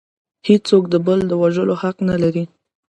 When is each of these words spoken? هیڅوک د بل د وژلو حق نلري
هیڅوک 0.47 0.83
د 0.89 0.95
بل 1.05 1.19
د 1.27 1.31
وژلو 1.41 1.75
حق 1.81 1.97
نلري 2.09 2.43